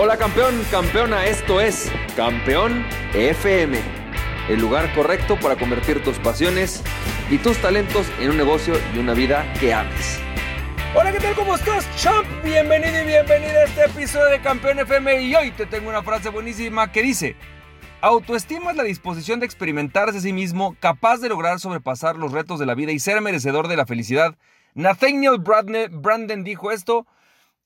[0.00, 3.80] Hola campeón, campeona, esto es Campeón FM,
[4.48, 6.84] el lugar correcto para convertir tus pasiones
[7.28, 10.20] y tus talentos en un negocio y una vida que ames.
[10.94, 11.34] Hola, ¿qué tal?
[11.34, 12.24] ¿Cómo estás, champ?
[12.44, 16.28] Bienvenido y bienvenida a este episodio de Campeón FM y hoy te tengo una frase
[16.28, 17.34] buenísima que dice,
[18.00, 22.60] autoestima es la disposición de experimentarse a sí mismo, capaz de lograr sobrepasar los retos
[22.60, 24.36] de la vida y ser merecedor de la felicidad.
[24.74, 27.04] Nathaniel Branden dijo esto,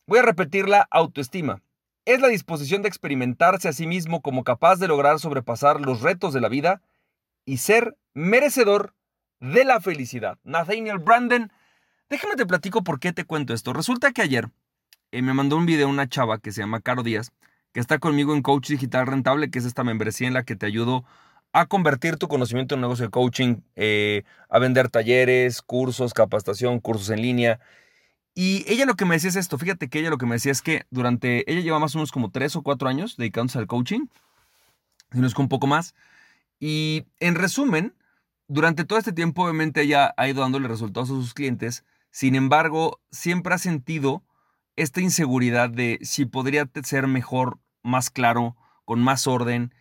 [0.07, 1.61] voy a repetirla, autoestima
[2.05, 6.35] es la disposición de experimentarse a sí mismo como capaz de lograr sobrepasar los retos
[6.35, 6.83] de la vida
[7.45, 8.95] y ser merecedor
[9.41, 10.39] de la felicidad.
[10.45, 11.53] Nathaniel Branden,
[12.09, 13.73] déjame te platico por qué te cuento esto.
[13.73, 14.49] Resulta que ayer
[15.11, 17.33] eh, me mandó un video una chava que se llama Caro Díaz,
[17.73, 20.67] que está conmigo en Coach Digital Rentable, que es esta membresía en la que te
[20.67, 21.05] ayudo
[21.53, 26.81] a convertir tu conocimiento en un negocio de coaching, eh, a vender talleres, cursos, capacitación,
[26.81, 27.61] cursos en línea
[28.35, 30.53] y ella lo que me decía es esto, fíjate que ella lo que me decía
[30.53, 33.67] es que durante, ella lleva más o menos como tres o cuatro años dedicándose al
[33.67, 34.07] coaching,
[35.13, 35.95] si no es que un poco más.
[36.59, 37.95] Y en resumen,
[38.49, 43.01] durante todo este tiempo obviamente ella ha ido dándole resultados a sus clientes, sin embargo,
[43.11, 44.23] siempre ha sentido
[44.77, 49.75] esta inseguridad de si podría ser mejor, más claro, con más orden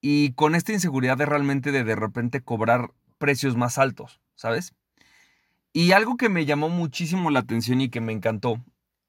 [0.00, 4.74] y con esta inseguridad de realmente de de repente cobrar precios más altos, ¿sabes?
[5.72, 8.64] Y algo que me llamó muchísimo la atención y que me encantó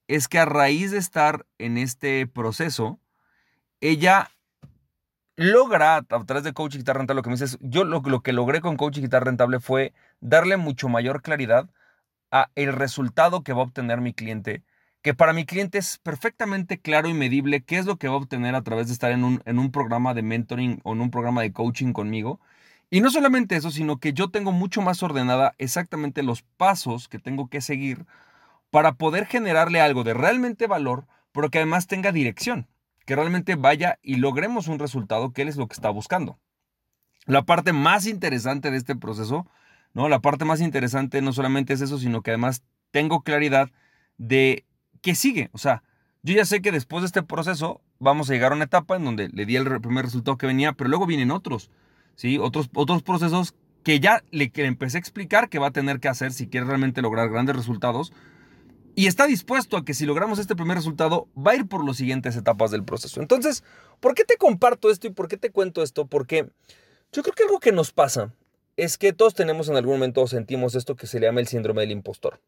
[0.08, 3.00] es que a raíz de estar en este proceso,
[3.80, 4.32] ella
[5.36, 8.60] logra a través de Coaching Guitar Rentable, lo que me dices, yo lo, que logré
[8.60, 11.70] con Coaching Guitar Rentable fue darle mucho mayor claridad
[12.32, 14.64] a el resultado que va a obtener mi cliente,
[15.02, 18.18] que para mi cliente es perfectamente claro y medible qué es lo que va a
[18.18, 21.12] obtener a través de estar en un, en un programa de mentoring o en un
[21.12, 22.42] programa de coaching conmigo
[22.90, 27.20] y no solamente eso, sino que yo tengo mucho más ordenada exactamente los pasos que
[27.20, 28.06] tengo que seguir
[28.72, 32.68] para poder generarle algo de realmente valor, pero que además tenga dirección,
[33.06, 36.40] que realmente vaya y logremos un resultado que él es lo que está buscando.
[37.26, 39.48] La parte más interesante de este proceso,
[39.94, 40.10] ¿no?
[40.10, 43.70] La parte más interesante no solamente es eso, sino que además tengo claridad
[44.18, 44.66] de
[45.02, 45.50] qué sigue.
[45.52, 45.84] O sea,
[46.24, 49.06] yo ya sé que después de este proceso vamos a llegar a una etapa en
[49.06, 51.70] donde le di el primer resultado que venía, pero luego vienen otros.
[52.40, 56.34] Otros, otros procesos que ya le, empecé a explicar que va a tener que hacer
[56.34, 58.12] si quiere realmente lograr grandes resultados.
[58.96, 61.98] Y está dispuesto a que si logramos este primer resultado, va a ir por las
[61.98, 63.22] siguientes etapas del proceso.
[63.22, 63.64] Entonces,
[64.00, 66.06] ¿por qué te comparto esto y por qué te cuento esto?
[66.08, 66.50] Porque
[67.14, 68.34] yo creo que algo que nos pasa
[68.76, 71.82] es que todos tenemos en algún momento sentimos esto que se le llama el síndrome
[71.82, 72.42] del impostor.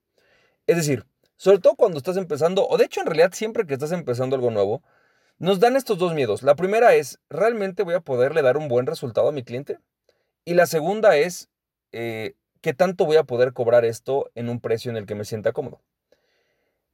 [0.67, 1.05] Es decir,
[1.37, 4.51] sobre todo cuando estás empezando, o de hecho en realidad siempre que estás empezando algo
[4.51, 4.83] nuevo,
[5.41, 6.43] nos dan estos dos miedos.
[6.43, 9.79] La primera es, ¿realmente voy a poderle dar un buen resultado a mi cliente?
[10.45, 11.49] Y la segunda es,
[11.91, 15.25] eh, ¿qué tanto voy a poder cobrar esto en un precio en el que me
[15.25, 15.81] sienta cómodo?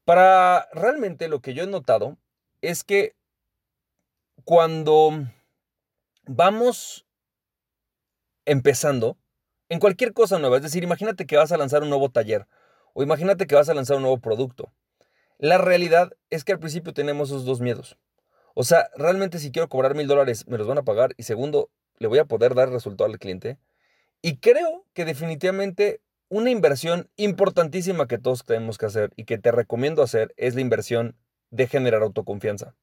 [0.05, 2.17] Para realmente lo que yo he notado
[2.61, 3.17] es que
[4.45, 5.11] cuando
[6.25, 7.05] vamos
[8.45, 9.17] empezando
[9.67, 12.47] en cualquier cosa nueva, es decir, imagínate que vas a lanzar un nuevo taller
[12.93, 14.71] o imagínate que vas a lanzar un nuevo producto.
[15.37, 17.97] La realidad es que al principio tenemos esos dos miedos.
[18.59, 21.13] O sea, realmente si quiero cobrar mil dólares, me los van a pagar.
[21.15, 21.69] Y segundo,
[21.99, 23.59] le voy a poder dar resultado al cliente.
[24.23, 29.51] Y creo que definitivamente una inversión importantísima que todos tenemos que hacer y que te
[29.51, 31.15] recomiendo hacer es la inversión
[31.51, 32.73] de generar autoconfianza.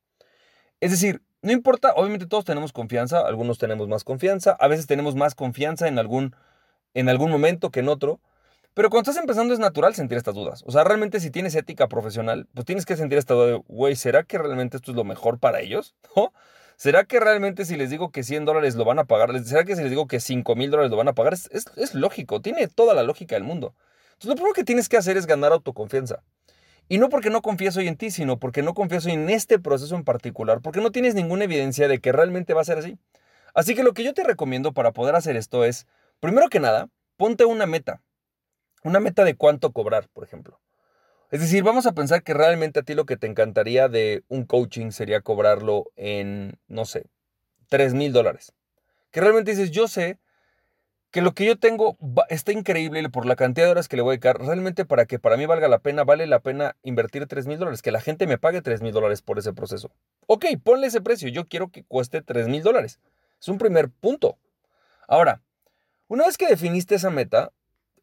[0.79, 5.17] Es decir, no importa, obviamente todos tenemos confianza, algunos tenemos más confianza, a veces tenemos
[5.17, 6.37] más confianza en algún,
[6.95, 8.21] en algún momento que en otro,
[8.75, 10.65] pero cuando estás empezando es natural sentir estas dudas.
[10.67, 13.95] O sea, realmente si tienes ética profesional, pues tienes que sentir esta duda de, güey,
[13.95, 15.95] ¿será que realmente esto es lo mejor para ellos?
[16.77, 19.45] ¿Será que realmente si les digo que 100 dólares lo van a pagar?
[19.45, 21.35] ¿Será que si les digo que 5 mil dólares lo van a pagar?
[21.35, 23.75] Es, es, lógico, tiene toda la lógica del mundo.
[24.07, 26.25] Entonces lo primero que tienes que hacer es ganar autoconfianza.
[26.89, 29.59] Y no porque no confíes hoy en ti, sino porque no confías hoy en este
[29.59, 32.99] proceso en particular, porque no tienes ninguna evidencia de que realmente va a ser así.
[33.55, 35.87] Así que lo que yo te recomiendo para poder hacer esto es,
[36.19, 38.03] primero que nada, ponte una meta.
[38.85, 40.61] Una meta de cuánto cobrar, por ejemplo.
[41.31, 44.45] Es decir, vamos a pensar que realmente a ti lo que te encantaría de un
[44.45, 47.07] coaching sería cobrarlo en, no sé,
[47.71, 48.53] 3 mil dólares.
[49.11, 50.19] Que realmente dices, yo sé
[51.11, 51.97] que lo que yo tengo
[52.29, 54.39] está increíble por la cantidad de horas que le voy a dedicar.
[54.39, 57.81] Realmente para que para mí valga la pena, vale la pena invertir 3 mil dólares.
[57.81, 59.91] Que la gente me pague 3 mil dólares por ese proceso.
[60.27, 61.31] Ok, ponle ese precio.
[61.31, 63.01] Yo quiero que cueste 3 mil dólares.
[63.41, 64.37] Es un primer punto.
[65.09, 65.41] Ahora,
[66.07, 67.51] una vez que definiste esa meta,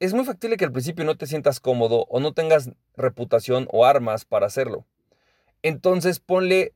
[0.05, 3.85] es muy factible que al principio no te sientas cómodo o no tengas reputación o
[3.85, 4.85] armas para hacerlo.
[5.61, 6.73] Entonces ponle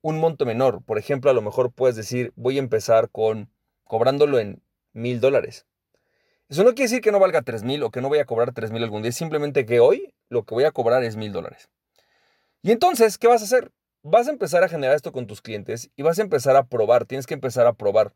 [0.00, 0.82] un monto menor.
[0.84, 3.50] Por ejemplo, a lo mejor puedes decir, voy a empezar con
[3.84, 5.66] cobrándolo en mil dólares.
[6.48, 8.52] Eso no quiere decir que no valga tres mil o que no voy a cobrar
[8.52, 9.12] tres mil algún día.
[9.12, 11.68] Simplemente que hoy lo que voy a cobrar es mil dólares.
[12.62, 13.72] Y entonces, ¿qué vas a hacer?
[14.02, 17.04] vas a empezar a generar esto con tus clientes y vas a empezar a probar,
[17.04, 18.14] tienes que empezar a probar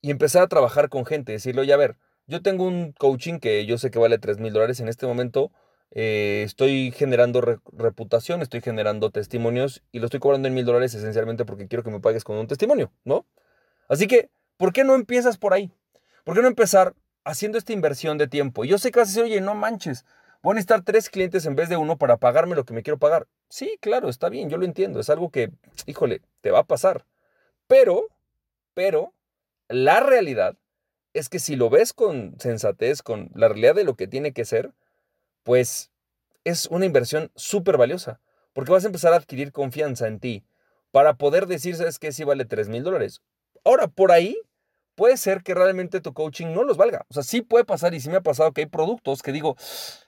[0.00, 1.96] y empezar a trabajar con gente, decirle, oye, a ver,
[2.30, 5.50] yo tengo un coaching que yo sé que vale 3 mil dólares en este momento,
[5.90, 11.44] eh, estoy generando reputación, estoy generando testimonios y lo estoy cobrando en mil dólares esencialmente
[11.44, 13.26] porque quiero que me pagues con un testimonio, ¿no?
[13.88, 15.72] Así que, ¿por qué no empiezas por ahí?
[16.22, 16.94] ¿Por qué no empezar
[17.24, 18.64] haciendo esta inversión de tiempo?
[18.64, 20.04] yo sé que vas a decir, oye, no manches,
[20.40, 22.98] voy a necesitar tres clientes en vez de uno para pagarme lo que me quiero
[22.98, 23.26] pagar.
[23.48, 25.50] Sí, claro, está bien, yo lo entiendo, es algo que,
[25.86, 27.06] híjole, te va a pasar.
[27.66, 28.06] Pero,
[28.72, 29.14] pero,
[29.68, 30.56] la realidad
[31.12, 34.44] es que si lo ves con sensatez, con la realidad de lo que tiene que
[34.44, 34.72] ser,
[35.42, 35.90] pues
[36.44, 38.20] es una inversión súper valiosa,
[38.52, 40.44] porque vas a empezar a adquirir confianza en ti
[40.90, 42.12] para poder decir, ¿sabes qué?
[42.12, 43.22] Si vale 3 mil dólares.
[43.64, 44.36] Ahora, por ahí
[44.94, 47.06] puede ser que realmente tu coaching no los valga.
[47.08, 49.56] O sea, sí puede pasar y sí me ha pasado que hay productos que digo,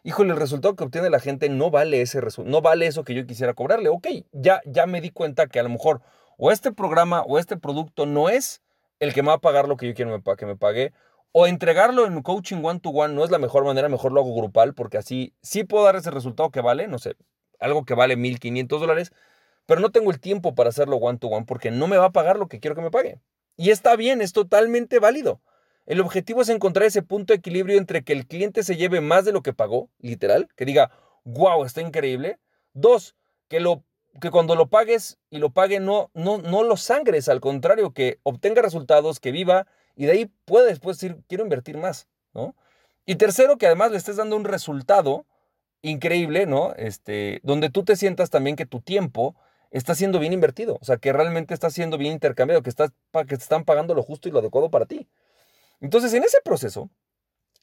[0.02, 3.26] híjole, el resultado que obtiene la gente no vale ese no vale eso que yo
[3.26, 3.88] quisiera cobrarle.
[3.88, 6.02] Ok, ya, ya me di cuenta que a lo mejor
[6.36, 8.61] o este programa o este producto no es
[9.02, 10.92] el que me va a pagar lo que yo quiero que me pague
[11.32, 14.32] o entregarlo en coaching one to one no es la mejor manera, mejor lo hago
[14.32, 17.16] grupal porque así sí puedo dar ese resultado que vale, no sé,
[17.58, 19.12] algo que vale 1.500 dólares,
[19.66, 22.12] pero no tengo el tiempo para hacerlo one to one porque no me va a
[22.12, 23.20] pagar lo que quiero que me pague.
[23.56, 25.40] Y está bien, es totalmente válido.
[25.86, 29.24] El objetivo es encontrar ese punto de equilibrio entre que el cliente se lleve más
[29.24, 30.92] de lo que pagó, literal, que diga,
[31.24, 32.38] wow, está increíble.
[32.72, 33.16] Dos,
[33.48, 33.84] que, lo,
[34.20, 38.18] que cuando lo pagues y lo pague no, no, no lo sangres, al contrario, que
[38.22, 39.66] obtenga resultados, que viva
[39.96, 42.54] y de ahí puede después decir, quiero invertir más, ¿no?
[43.04, 45.26] Y tercero, que además le estés dando un resultado
[45.82, 46.74] increíble, ¿no?
[46.76, 49.34] Este, donde tú te sientas también que tu tiempo
[49.70, 53.24] está siendo bien invertido, o sea, que realmente está siendo bien intercambiado, que, estás, que
[53.24, 55.08] te están pagando lo justo y lo adecuado para ti.
[55.80, 56.90] Entonces, en ese proceso,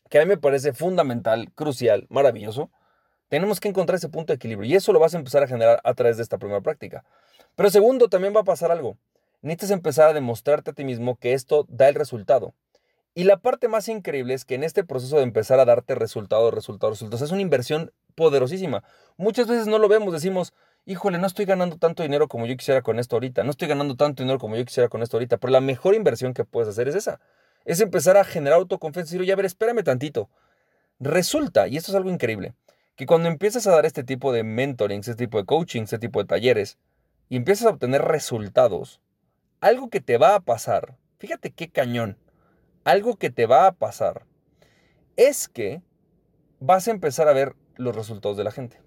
[0.09, 2.71] que a mí me parece fundamental, crucial, maravilloso,
[3.29, 5.79] tenemos que encontrar ese punto de equilibrio y eso lo vas a empezar a generar
[5.83, 7.05] a través de esta primera práctica.
[7.55, 8.97] Pero segundo, también va a pasar algo
[9.41, 12.53] necesitas empezar a demostrarte a ti mismo que esto da el resultado.
[13.15, 16.53] Y la parte más increíble es que en este proceso de empezar a darte resultados,
[16.53, 18.83] resultados, resultados, es una inversión poderosísima.
[19.17, 20.53] Muchas veces no lo vemos, decimos,
[20.85, 23.95] híjole, no estoy ganando tanto dinero como yo quisiera con esto ahorita, no estoy ganando
[23.95, 26.87] tanto dinero como yo quisiera con esto ahorita, pero la mejor inversión que puedes hacer
[26.87, 27.19] es esa.
[27.65, 30.29] Es empezar a generar autoconfianza y decir, oye, a ver, espérame tantito.
[30.99, 32.53] Resulta, y esto es algo increíble,
[32.99, 36.19] que cuando empiezas a dar este tipo de mentoring, este tipo de coaching, este tipo
[36.19, 36.77] de talleres,
[37.29, 38.99] y empiezas a obtener resultados,
[39.61, 42.17] algo que te va a pasar, fíjate qué cañón,
[42.83, 44.25] algo que te va a pasar
[45.15, 45.81] es que
[46.59, 48.81] vas a empezar a ver los resultados de la gente.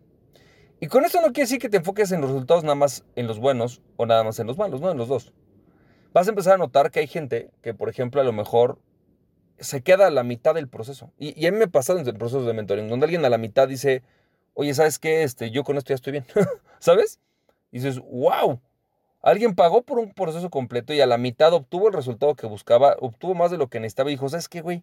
[0.79, 3.27] Y con esto no quiere decir que te enfoques en los resultados nada más en
[3.27, 5.33] los buenos o nada más en los malos, no, en los dos.
[6.13, 8.79] Vas a empezar a notar que hay gente que, por ejemplo, a lo mejor
[9.63, 11.13] se queda a la mitad del proceso.
[11.19, 13.39] Y, a mí me ha pasado en el proceso de mentoring, donde alguien a la
[13.39, 14.03] mitad dice,
[14.55, 15.23] oye, ¿sabes qué?
[15.23, 16.27] Este, yo con esto ya estoy bien.
[16.79, 17.21] ¿Sabes?
[17.71, 18.61] Y dices, wow,
[19.23, 22.97] Alguien pagó por un proceso completo y a la mitad obtuvo el resultado que buscaba,
[22.99, 24.83] obtuvo más de lo que necesitaba y dijo, ¿sabes qué, güey?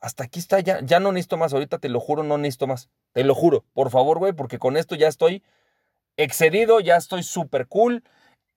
[0.00, 2.88] Hasta aquí está, ya, ya no necesito más, ahorita te lo juro, no necesito más.
[3.12, 5.42] Te lo juro, por favor, güey, porque con esto ya estoy
[6.16, 8.02] excedido, ya estoy súper cool,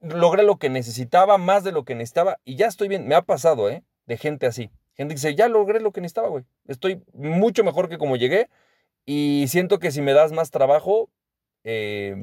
[0.00, 3.06] logré lo que necesitaba, más de lo que necesitaba y ya estoy bien.
[3.06, 3.84] Me ha pasado, ¿eh?
[4.06, 4.70] De gente así.
[4.98, 6.44] Gente dice, ya logré lo que necesitaba, güey.
[6.66, 8.50] Estoy mucho mejor que como llegué
[9.06, 11.08] y siento que si me das más trabajo,
[11.62, 12.16] eh,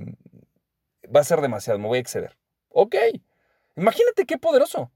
[1.14, 2.38] va a ser demasiado, me voy a exceder.
[2.68, 2.96] Ok,
[3.78, 4.92] imagínate qué poderoso.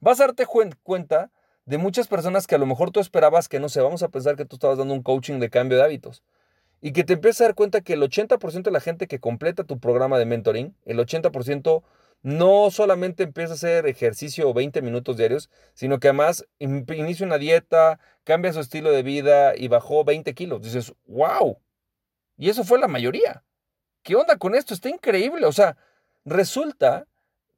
[0.00, 0.44] Vas a darte
[0.82, 1.30] cuenta
[1.66, 4.34] de muchas personas que a lo mejor tú esperabas que, no sé, vamos a pensar
[4.34, 6.24] que tú estabas dando un coaching de cambio de hábitos.
[6.80, 9.62] Y que te empiezas a dar cuenta que el 80% de la gente que completa
[9.62, 11.84] tu programa de mentoring, el 80%
[12.22, 17.98] no solamente empieza a hacer ejercicio 20 minutos diarios, sino que además inicia una dieta,
[18.24, 20.62] cambia su estilo de vida y bajó 20 kilos.
[20.62, 21.58] Dices, wow.
[22.36, 23.44] Y eso fue la mayoría.
[24.02, 24.74] ¿Qué onda con esto?
[24.74, 25.46] Está increíble.
[25.46, 25.76] O sea,
[26.24, 27.06] resulta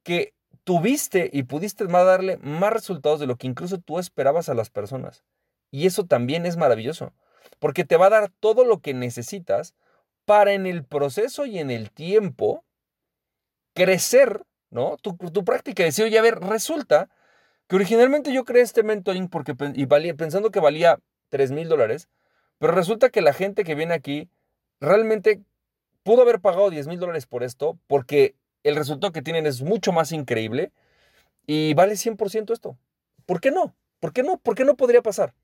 [0.03, 4.71] que tuviste y pudiste darle más resultados de lo que incluso tú esperabas a las
[4.71, 5.25] personas.
[5.71, 7.13] Y eso también es maravilloso,
[7.59, 9.75] porque te va a dar todo lo que necesitas
[10.25, 12.65] para en el proceso y en el tiempo
[13.75, 14.97] crecer, ¿no?
[14.97, 15.85] Tu, práctica.
[15.85, 17.09] Decir, oye, a ver, resulta
[17.69, 20.99] que originalmente yo creé este mentoring porque, y valía, pensando que valía
[21.29, 22.09] 3 mil dólares,
[22.59, 24.29] pero resulta que la gente que viene aquí
[24.81, 25.43] realmente
[26.03, 29.93] pudo haber pagado 10 mil dólares por esto porque el resultado que tienen es mucho
[29.93, 30.73] más increíble
[31.47, 32.77] y vale 100% esto.
[33.27, 33.75] ¿Por qué no?
[34.01, 34.39] ¿Por qué no?
[34.39, 35.35] ¿Por qué no podría pasar?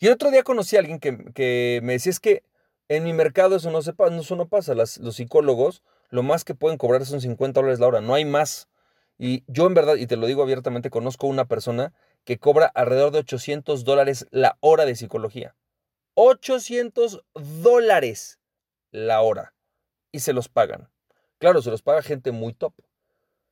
[0.00, 2.42] Y el otro día conocí a alguien que, me decía es que
[2.88, 4.74] en mi mercado eso no, se, eso no pasa.
[4.74, 8.68] los psicólogos lo más que pueden cobrar son 50 dólares la hora, no hay más.
[9.18, 11.92] Y yo en verdad, y te lo digo abiertamente, conozco una persona
[12.24, 15.54] que cobra alrededor de 800 dólares la hora de psicología.
[16.14, 17.24] 800
[17.62, 18.38] dólares
[18.90, 19.54] la hora.
[20.12, 20.88] Y se los pagan.
[21.38, 22.74] Claro, se los paga gente muy top.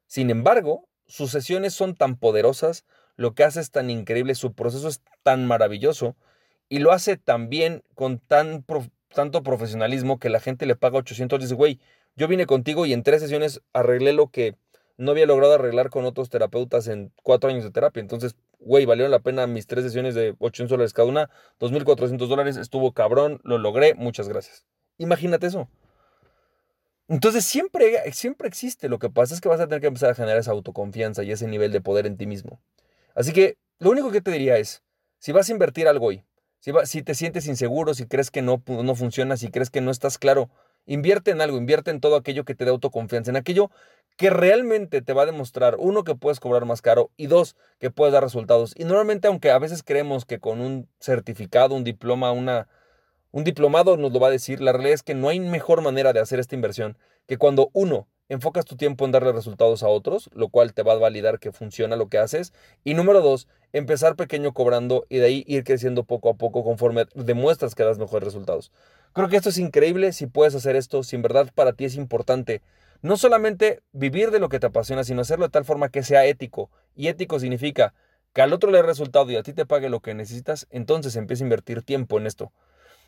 [0.06, 2.84] Sin embargo, sus sesiones son tan poderosas,
[3.16, 6.16] lo que hace es tan increíble, su proceso es tan maravilloso
[6.68, 8.64] y lo hace tan bien con tan
[9.14, 11.80] tanto profesionalismo que la gente le paga 800 dice, güey,
[12.16, 14.56] yo vine contigo y en tres sesiones arreglé lo que
[14.96, 18.00] no había logrado arreglar con otros terapeutas en cuatro años de terapia.
[18.00, 21.30] Entonces, güey, valieron la pena mis tres sesiones de 800 dólares cada una,
[21.61, 24.64] 2.400 dólares, estuvo cabrón, lo logré, muchas gracias.
[24.99, 25.68] Imagínate eso.
[27.08, 28.88] Entonces siempre, siempre existe.
[28.88, 31.30] Lo que pasa es que vas a tener que empezar a generar esa autoconfianza y
[31.30, 32.61] ese nivel de poder en ti mismo.
[33.14, 34.82] Así que lo único que te diría es,
[35.18, 36.25] si vas a invertir algo hoy,
[36.85, 40.18] si, te sientes inseguro, si crees que no, no funciona, si crees que no estás
[40.18, 40.50] claro,
[40.86, 43.70] invierte en algo, invierte en todo aquello que te dé autoconfianza, en aquello
[44.16, 47.90] que realmente te va a demostrar, uno, que puedes cobrar más caro y dos, que
[47.90, 48.72] puedes dar resultados.
[48.76, 52.68] Y normalmente, aunque a veces creemos que con un certificado, un diploma, una,
[53.30, 56.14] un diplomado nos lo va a decir, la realidad es que no hay mejor manera
[56.14, 60.30] de hacer esta inversión que cuando uno, enfocas tu tiempo en darle resultados a otros,
[60.32, 62.52] lo cual te va a validar que funciona lo que haces.
[62.84, 67.06] Y número dos, empezar pequeño cobrando y de ahí ir creciendo poco a poco conforme
[67.14, 68.73] demuestras que das mejores resultados.
[69.12, 71.96] Creo que esto es increíble si puedes hacer esto, si en verdad para ti es
[71.96, 72.62] importante.
[73.02, 76.26] No solamente vivir de lo que te apasiona, sino hacerlo de tal forma que sea
[76.26, 76.70] ético.
[76.94, 77.94] Y ético significa
[78.32, 81.16] que al otro le dé resultado y a ti te pague lo que necesitas, entonces
[81.16, 82.52] empieza a invertir tiempo en esto.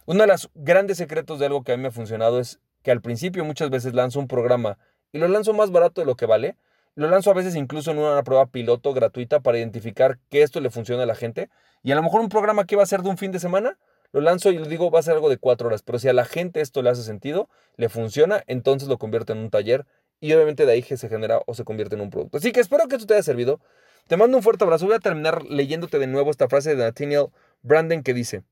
[0.07, 2.91] Uno de los grandes secretos de algo que a mí me ha funcionado es que
[2.91, 4.79] al principio muchas veces lanzo un programa
[5.13, 6.57] y lo lanzo más barato de lo que vale.
[6.99, 10.69] Lo lanzo a veces incluso en una prueba piloto gratuita para identificar que esto le
[10.69, 11.49] funciona a la gente.
[11.85, 13.79] Y a lo mejor un programa que va a ser de un fin de semana,
[14.11, 15.83] lo lanzo y le digo va a ser algo de cuatro horas.
[15.83, 19.39] Pero si a la gente esto le hace sentido, le funciona, entonces lo convierte en
[19.39, 19.87] un taller
[20.19, 22.39] y obviamente de ahí se genera o se convierte en un producto.
[22.39, 23.61] Así que espero que esto te haya servido.
[24.09, 24.87] Te mando un fuerte abrazo.
[24.87, 27.27] Voy a terminar leyéndote de nuevo esta frase de Nathaniel
[27.63, 28.43] Branden que dice,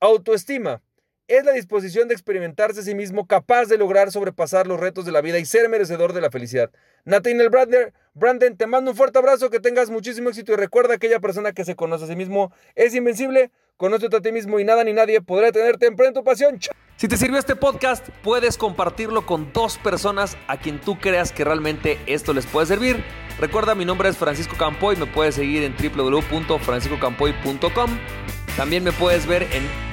[0.00, 0.80] autoestima
[1.28, 5.12] es la disposición de experimentarse a sí mismo capaz de lograr sobrepasar los retos de
[5.12, 6.70] la vida y ser merecedor de la felicidad.
[7.04, 11.20] Nathaniel Brandner, Brandon, te mando un fuerte abrazo, que tengas muchísimo éxito y recuerda aquella
[11.20, 14.84] persona que se conoce a sí mismo es invencible, conócete a ti mismo y nada
[14.84, 16.58] ni nadie podrá tenerte en tu pasión.
[16.96, 21.44] Si te sirvió este podcast, puedes compartirlo con dos personas a quien tú creas que
[21.44, 23.02] realmente esto les puede servir.
[23.40, 27.98] Recuerda, mi nombre es Francisco Campoy, me puedes seguir en www.franciscocampoy.com.
[28.56, 29.91] También me puedes ver en